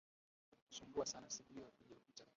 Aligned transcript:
Walitusumbua 0.51 1.05
sana 1.05 1.29
siku 1.29 1.53
hiyo 1.53 1.71
iliyopita 1.85 2.23